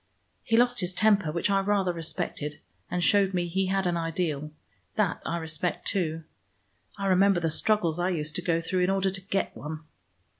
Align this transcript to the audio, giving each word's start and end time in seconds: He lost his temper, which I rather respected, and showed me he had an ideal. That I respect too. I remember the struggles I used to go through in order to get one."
He 0.43 0.57
lost 0.57 0.79
his 0.79 0.95
temper, 0.95 1.31
which 1.31 1.51
I 1.51 1.59
rather 1.59 1.93
respected, 1.93 2.59
and 2.89 3.03
showed 3.03 3.35
me 3.35 3.47
he 3.47 3.67
had 3.67 3.85
an 3.85 3.97
ideal. 3.97 4.49
That 4.95 5.21
I 5.27 5.37
respect 5.37 5.85
too. 5.85 6.23
I 6.97 7.05
remember 7.05 7.39
the 7.39 7.51
struggles 7.51 7.99
I 7.99 8.09
used 8.09 8.33
to 8.37 8.41
go 8.41 8.61
through 8.61 8.79
in 8.79 8.89
order 8.89 9.11
to 9.11 9.21
get 9.21 9.55
one." 9.55 9.81